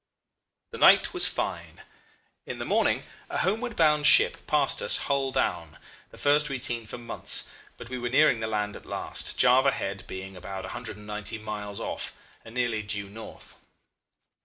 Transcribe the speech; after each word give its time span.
"The 0.71 0.79
night 0.79 1.13
was 1.13 1.27
fine. 1.27 1.83
In 2.47 2.57
the 2.57 2.65
morning 2.65 3.03
a 3.29 3.37
homeward 3.37 3.75
bound 3.75 4.07
ship 4.07 4.47
passed 4.47 4.81
us 4.81 4.97
hull 5.05 5.31
down, 5.31 5.77
the 6.09 6.17
first 6.17 6.49
we 6.49 6.55
had 6.55 6.63
seen 6.65 6.87
for 6.87 6.97
months; 6.97 7.43
but 7.77 7.87
we 7.89 7.99
were 7.99 8.09
nearing 8.09 8.39
the 8.39 8.47
land 8.47 8.75
at 8.75 8.87
last, 8.87 9.37
Java 9.37 9.69
Head 9.69 10.05
being 10.07 10.35
about 10.35 10.63
190 10.63 11.37
miles 11.37 11.79
off, 11.79 12.15
and 12.43 12.55
nearly 12.55 12.81
due 12.81 13.09
north. 13.11 13.61